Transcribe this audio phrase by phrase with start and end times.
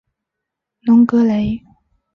[0.79, 1.61] 隆格雷。